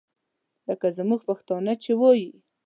لکه 0.67 0.87
زموږ 0.97 1.19
پښتانه 1.29 1.73
چې 1.83 1.91
وایي. 2.01 2.29